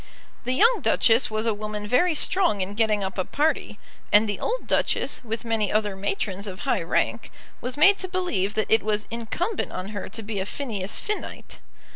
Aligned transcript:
The 0.45 0.53
young 0.55 0.79
Duchess 0.81 1.29
was 1.29 1.45
a 1.45 1.53
woman 1.53 1.85
very 1.87 2.15
strong 2.15 2.59
in 2.61 2.73
getting 2.73 3.03
up 3.03 3.19
a 3.19 3.23
party; 3.23 3.77
and 4.11 4.27
the 4.27 4.39
old 4.39 4.65
Duchess, 4.65 5.21
with 5.23 5.45
many 5.45 5.71
other 5.71 5.95
matrons 5.95 6.47
of 6.47 6.61
high 6.61 6.81
rank, 6.81 7.29
was 7.61 7.77
made 7.77 7.99
to 7.99 8.07
believe 8.07 8.55
that 8.55 8.71
it 8.71 8.81
was 8.81 9.05
incumbent 9.11 9.71
on 9.71 9.89
her 9.89 10.09
to 10.09 10.23
be 10.23 10.39
a 10.39 10.45
Phineas 10.47 10.97
Finnite. 10.97 11.59